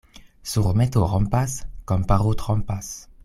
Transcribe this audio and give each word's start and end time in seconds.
Surmeto 0.51 1.03
rompas, 1.11 1.53
komparo 1.93 2.35
trompas. 2.45 2.93